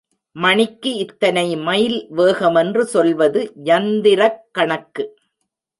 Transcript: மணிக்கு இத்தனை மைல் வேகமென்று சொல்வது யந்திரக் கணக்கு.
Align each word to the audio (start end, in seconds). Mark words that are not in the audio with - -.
மணிக்கு 0.35 0.93
இத்தனை 0.95 1.55
மைல் 1.57 2.07
வேகமென்று 2.17 2.81
சொல்வது 2.81 3.53
யந்திரக் 3.65 4.41
கணக்கு. 4.51 5.05